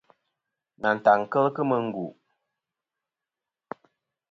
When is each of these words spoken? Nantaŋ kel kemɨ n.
Nantaŋ 0.81 1.19
kel 1.31 1.47
kemɨ 1.55 1.77
n. 1.83 1.85